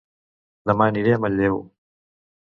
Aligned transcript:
Dema 0.71 0.87
aniré 0.91 1.13
a 1.17 1.19
Manlleu 1.25 1.59